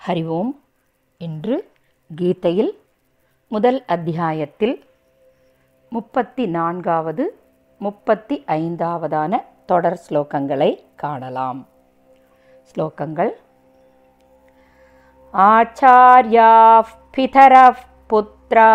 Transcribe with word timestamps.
ஹரி 0.00 0.22
ஓம் 0.26 0.52
இன்று 1.18 1.56
கீதையில் 2.10 2.70
முதல் 3.48 3.84
அத்தியாயத்தில் 3.86 4.84
முப்பத்தி 5.92 6.46
நான்காவது 6.46 7.24
முப்பத்தி 7.78 8.44
ஐந்தாவதான 8.46 9.32
தொடர் 9.66 9.98
ஸ்லோகங்களை 10.08 10.70
காணலாம். 10.96 11.60
ஸ்லோகங்கள் 12.70 13.32
ஆச்சாரியா 15.34 16.50
பிதர 17.16 17.54
புத்திரா 18.12 18.70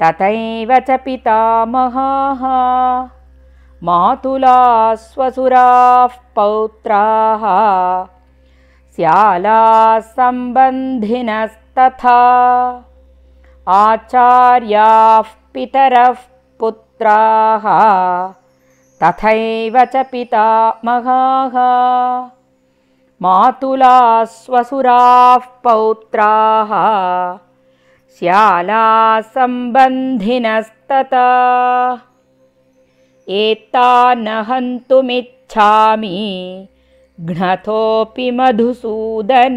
ததைவ 0.00 0.80
ச 0.88 0.98
பிதாமகாः 1.04 2.42
மாதுலா 3.82 4.58
ஸ்வசுராः 5.04 6.12
பௌத்ராः 6.36 7.42
स्यालाः 8.94 9.98
सम्बन्धिनस्तथा 10.16 12.18
आचार्याः 13.76 15.30
पितरः 15.54 16.18
पुत्राः 16.60 17.64
तथैव 19.02 19.78
च 19.84 20.04
पितामहाः। 20.12 21.56
मातुलाः 23.22 24.24
स्वसुराः 24.34 25.44
पौत्राः 25.64 26.70
श्यालाः 28.18 29.20
सम्बन्धिनस्तता 29.34 31.26
एतान्न 33.40 34.28
हन्तुमिच्छामि 34.50 36.14
घ्नतोऽपि 37.20 38.30
मधुसूदन। 38.30 39.56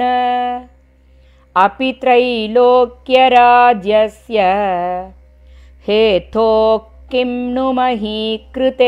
अपि 1.58 1.98
त्रैलोक्यराज्यस्य 2.02 4.42
हेतोः 5.88 6.78
किं 7.12 7.26
नु 7.26 7.74
महीकृते। 7.74 8.86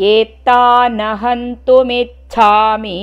एतान्न 0.00 1.00
हन्तुमिच्छामि 1.00 2.98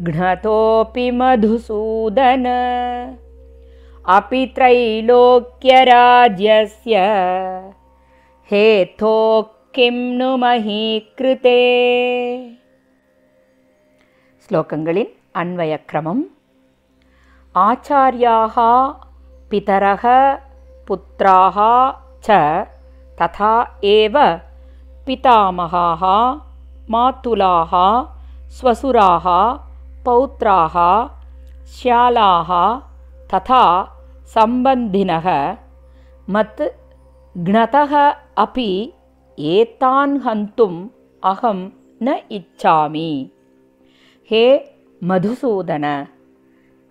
घ्नतोऽपि 0.00 1.10
मधुसूदन। 1.10 2.44
अपि 4.16 4.46
त्रैलोक्यराज्यस्य 4.46 6.96
हेतोः 8.52 9.42
किं 9.74 9.90
नु 9.90 10.36
महीकृते 10.36 11.60
श्लोकङ्गिन् 14.44 15.12
अन्वयक्रमम् 15.40 16.22
ஆச்சாரியாக 17.66 18.56
பிதரக 19.50 20.04
புத்திராக 20.86 21.58
च 22.26 22.28
तथा 23.18 23.52
एव 23.96 24.16
पितामहाः 25.06 26.02
मातुलाः 26.94 27.72
स्वसुराः 28.56 29.26
पौत्राः 30.06 30.76
श्यालाः 31.76 32.50
तथा 33.32 33.62
सम्बन्धिनः 34.34 35.28
मत् 36.36 36.62
घ्नतः 37.34 37.92
अपि 38.44 38.68
एतान् 39.38 40.20
हन्तुम् 40.26 40.78
अहं 41.30 41.58
न 42.06 42.18
इच्छामि 42.38 43.08
हे 44.29 44.43
मधुसूदन 45.01 45.85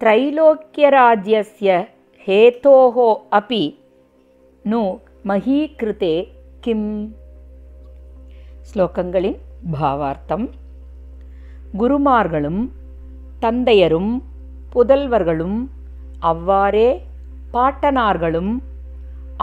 त्रैलोक्यराज्यस्य 0.00 1.68
हेतोः 2.26 2.96
अपि 3.38 3.62
नु 4.64 4.82
महीकृते 5.26 6.12
किम् 6.64 6.88
ஸ்லோகங்களின் 8.70 9.36
பாவார்த்தம் 9.74 10.44
குருமார்களும் 11.78 12.58
தந்தையரும் 13.42 14.10
புதல்வர்களும் 14.72 15.58
அவ்வாறே 16.30 16.88
பாட்டனார்களும் 17.54 18.52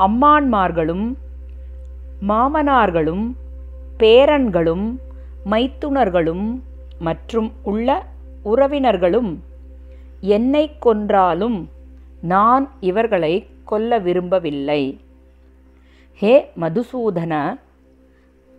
அம்மான்மார்களும் 0.06 1.06
மாமனார்களும் 2.30 3.25
பேரன்களும் 4.00 4.86
மைத்துனர்களும் 5.53 6.46
மற்றும் 7.00 7.53
உள்ள 7.62 8.06
உறவினர்களும் 8.44 9.37
என்னை 10.21 10.71
கொன்றாலும் 10.87 11.69
நான் 12.21 12.71
இவர்களை 12.81 13.47
கொல்ல 13.65 13.99
விரும்பவில்லை. 13.99 15.00
ஹே 16.15 16.50
மதுசூதன 16.61 17.61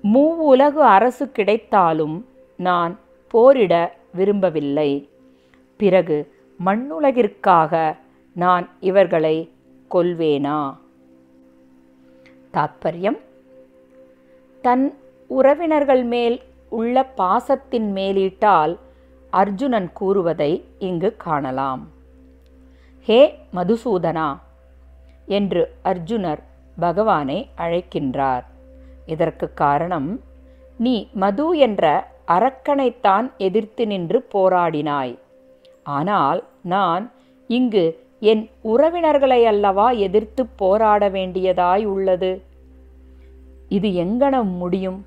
மூவுலகு 0.04 0.84
அரசு 0.96 1.32
கிடைத்தாலும் 1.32 2.26
நான் 2.58 3.00
போரிட 3.28 3.96
விரும்பவில்லை. 4.14 5.10
பிறகு 5.78 6.18
மண்ணுலகிற்காக 6.66 7.98
நான் 8.34 8.70
இவர்களை 8.80 9.50
கொல்வேனா? 9.92 10.78
தாத்பரியம். 12.54 13.20
தன் 14.62 14.94
உறவினர்கள் 15.28 16.04
மேல் 16.04 16.42
உள்ள 16.72 17.14
பாசத்தின் 17.18 17.90
மேலீட்டால் 17.92 18.78
அர்ஜுனன் 19.34 19.94
கூறுவதை 19.94 20.52
இங்கு 20.80 21.16
காணலாம். 21.18 21.84
ஹே 23.08 23.20
மதுசூதனா! 23.56 24.30
என்று 25.28 25.62
அர்ஜுனர் 25.84 26.42
பகவானை 26.78 27.50
அழைக்கின்றார். 27.58 28.46
இதற்கு 29.06 29.54
காரணம் 29.54 30.10
நீ 30.80 31.08
மது 31.14 31.58
என்ற 31.58 31.86
அரக்கனைத்தான் 32.28 33.38
எதிர்த்து 33.38 33.88
நின்று 33.88 34.28
போராடினாய். 34.34 35.18
ஆனால் 35.84 36.44
நான் 36.64 37.12
இங்கு 37.50 37.86
என் 38.20 38.50
உறவினர்களை 38.64 39.46
அல்லவா 39.46 39.90
எதிர்த்து 39.90 40.46
போராட 40.56 41.10
வேண்டியதாய் 41.10 41.86
உள்ளது? 41.86 42.32
இது 43.70 43.90
எங்கனம் 44.04 44.52
முடியும்? 44.58 45.00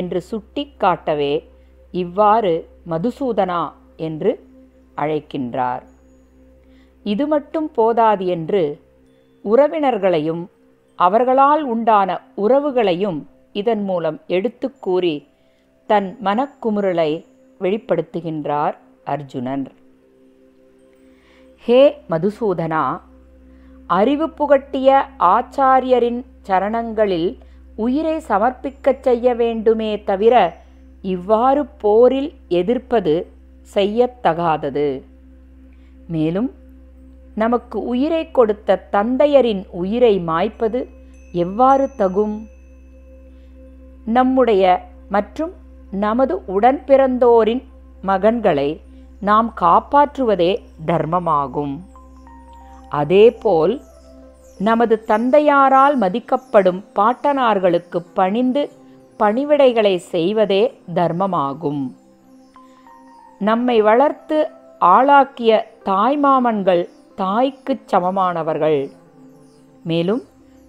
என்று 0.00 0.20
சுட்டி 0.30 0.64
காட்டவே 0.82 1.34
இவ்வாறு 1.94 2.52
மதுசூதனா 2.90 3.62
என்று 4.06 4.32
அழைக்கின்றார். 4.96 5.84
இது 7.06 7.24
மட்டும் 7.26 7.68
போதாது 7.78 8.24
என்று 8.36 8.62
உறவினர்களையும் 9.44 10.42
அவர்களால் 10.98 11.62
உண்டான 11.64 12.18
உறவுகளையும் 12.36 13.20
இதன் 13.60 13.84
மூலம் 13.84 14.18
எடுத்து 14.36 14.68
கூறி 14.86 15.14
தன் 15.90 16.08
மனக்குமுறலை 16.24 17.10
வெளிப்படுத்துகின்றார் 17.60 18.76
அர்ஜுனன். 19.04 19.64
ஹே 21.64 21.80
மதுசூதனா 22.10 22.84
அறிவு 23.98 24.26
புகட்டிய 24.38 24.88
ஆச்சாரியரின் 25.34 26.20
சரணங்களில் 26.46 27.30
உயிரை 27.84 28.16
சமர்ப்பிக்கச் 28.28 29.00
செய்ய 29.00 29.34
வேண்டுமே 29.34 29.90
தவிர 30.04 30.34
இவ்வாறு 31.02 31.62
போரில் 31.66 32.30
எதிர்ப்பது 32.48 33.14
செய்யத்தகாதது. 33.74 34.86
மேலும் 36.08 36.50
நமக்கு 37.34 37.76
உயிரை 37.84 38.22
கொடுத்த 38.30 38.88
தந்தையரின் 38.92 39.62
உயிரை 39.82 40.14
மாய்ப்பது 40.18 40.80
எவ்வாறு 41.32 41.86
தகும்? 41.98 42.36
நம்முடைய 44.04 44.64
மற்றும் 45.08 45.52
நமது 45.90 46.34
உடன்பிறந்தோரின் 46.48 47.62
மகன்களை 48.06 48.70
நாம் 49.20 49.48
காப்பாற்றுவதே 49.60 50.52
தர்மமாகும். 50.86 51.74
அதேபோல் 52.90 53.74
நமது 54.62 55.04
தந்தையாரால் 55.04 55.98
மதிக்கப்படும் 55.98 56.84
பாட்டனார்களுக்கு 56.96 58.02
பணிந்து 58.14 58.70
பணிவிடைகளை 59.18 59.96
செய்வதே 59.96 60.80
தர்மமாகும். 60.94 61.92
நம்மை 63.38 63.82
வளர்த்து 63.82 64.50
ஆளாக்கிய 64.78 65.70
தாய்மாமன்கள் 65.84 66.88
தாய்க்குச் 67.14 67.94
சமமானவர்கள். 67.94 68.90
மேலும் 69.84 70.22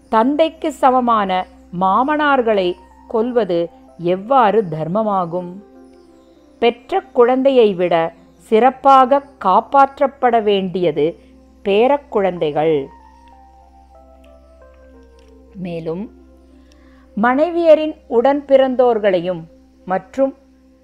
தந்தைக்கு 0.09 0.73
சமமான 0.73 1.45
மாமனார்களை 1.81 2.73
கொல்வது 3.07 3.69
எவ்வாறு 3.97 4.63
தர்மமாகும்? 4.71 5.51
பெற்ற 6.59 6.99
குழந்தையை 6.99 7.73
விட 7.73 8.13
சிறப்பாக 8.37 9.21
காப்பாற்றப்பட 9.45 10.43
வேண்டியது 10.43 11.19
பேரக்குழந்தைகள் 11.65 12.85
மேலும் 15.55 16.11
மனைவியரின் 17.21 17.95
உடன் 18.07 18.45
பிறந்தோர்களையும் 18.45 19.43
மற்றும் 19.85 20.33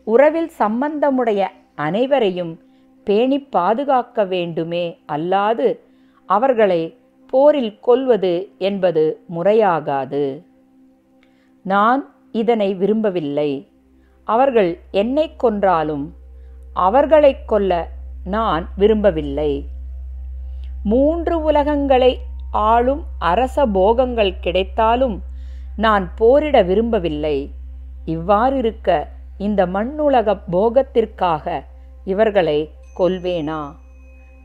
உறவில் 0.04 0.52
சம்பந்தமுடைய 0.60 1.48
அனைவரையும் 1.76 2.60
பேணி 3.04 3.40
பாதுகாக்க 3.40 4.24
வேண்டுமே 4.24 5.00
அல்லாது 5.08 5.80
அவர்களை 6.26 6.98
போரில் 7.28 7.80
கொல்வது 7.80 8.50
என்பது 8.58 9.20
முறையாகாது. 9.36 10.44
நான் 11.62 12.14
இதனை 12.32 12.74
விரும்பவில்லை. 12.74 13.68
அவர்கள் 14.24 14.80
என்னை 14.92 15.36
கொன்றாலும் 15.36 16.10
அவர்களைக் 16.74 17.48
கொல்ல 17.48 17.88
நான் 18.26 18.70
விரும்பவில்லை. 18.78 19.66
மூன்று 20.84 21.42
உலகங்களை 21.42 22.20
ஆளும் 22.52 23.04
அரச 23.20 23.66
போகங்கள் 23.66 24.40
கிடைத்தாலும் 24.40 25.22
நான் 25.76 26.12
போரிட 26.16 26.62
விரும்பவில்லை. 26.62 27.52
இவ்வாறிருக்க 28.06 29.04
இந்த 29.38 29.66
மண்ணுலக 29.66 30.40
போகத்திற்காக 30.52 31.64
இவர்களை 32.06 32.70
கொல்வேனா? 32.98 33.76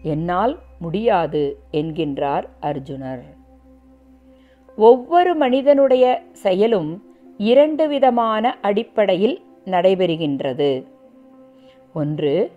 என்னால் 0.03 0.59
முடியாது 0.79 1.59
என்கின்றார் 1.73 2.45
அர்ஜுனர். 2.63 3.23
ஒவ்வொரு 4.77 5.35
மனிதனுடைய 5.35 6.23
செயலும் 6.33 7.03
இரண்டு 7.39 7.89
விதமான 7.89 8.59
அடிப்படையில் 8.63 9.43
நடைபெறுகின்றது. 9.65 10.85
ஒன்று 11.95 12.53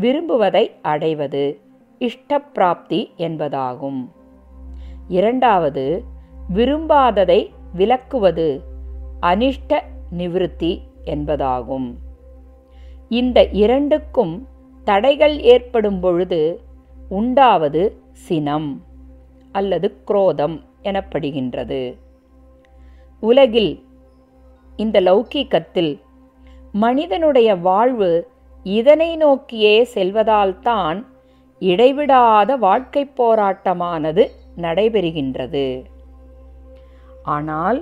விரும்புவதை 0.00 0.70
அடைவது 0.82 1.60
இஷ்டப்பிராப்தி 1.98 3.08
என்பதாகும். 3.18 4.08
இரண்டாவது 5.08 6.04
விரும்பாததை 6.54 7.50
விலக்குவது 7.76 8.60
அனிஷ்ட 9.22 9.82
நிவிருத்தி 10.18 10.80
என்பதாகும். 11.04 11.94
இந்த 13.08 13.48
இரண்டுக்கும் 13.48 14.48
தடைகள் 14.84 15.40
ஏற்படும் 15.40 16.00
பொழுது 16.00 16.60
உண்டாவது 17.08 18.00
சினம் 18.12 18.82
அல்லது 19.52 19.96
குரோதம் 20.04 20.60
எனப்படுகின்றது. 20.82 21.96
உலகில் 23.20 23.84
இந்த 24.76 25.00
லௌகீகத்தில் 25.00 26.00
மனிதனுடைய 26.72 27.56
வாழ்வு 27.56 28.28
இதனை 28.62 29.16
நோக்கியே 29.16 29.88
செல்வதால்தான் 29.94 31.06
இடைவிடாத 31.58 32.56
வாழ்க்கைப் 32.56 33.22
போராட்டமானது 33.22 34.28
நடைபெறுகின்றது. 34.56 35.66
ஆனால் 37.22 37.78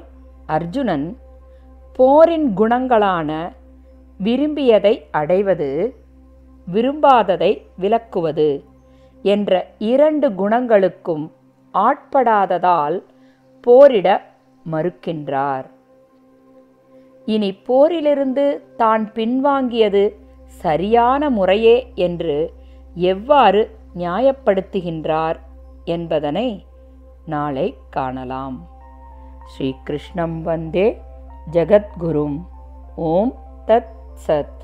அர்ஜுனன் 0.47 1.17
போரின் 1.99 2.49
குணங்களான 2.57 3.31
விரும்பியதை 4.21 4.95
அடைவது 5.11 5.71
விரும்பாததை 6.67 7.53
விலக்குவது 7.81 8.51
என்ற 9.23 9.53
இரண்டு 9.79 10.29
குணங்களுக்கும் 10.31 11.25
ஆட்படாததால் 11.75 12.97
போரிட 13.67 14.09
மறுக்கின்றார். 14.73 15.67
இனி 17.27 17.51
போரிலிருந்து 17.69 18.47
தான் 18.77 19.05
பின்வாங்கியது 19.15 20.05
சரியான 20.65 21.31
முறையே 21.31 21.77
என்று 21.95 22.37
எவ்வாறு 22.95 23.61
நியாயப்படுத்துகின்றார்? 23.97 25.39
என்பதனை 25.85 26.67
நாளை 27.27 27.77
காணலாம். 27.91 28.69
ஸ்ரீகிருஷ்ணம் 29.47 30.43
வந்தே 30.43 31.03
ஜகத்குரும். 31.51 32.47
ஓம் 32.97 33.35
தத் 33.67 33.95
சத். 34.27 34.62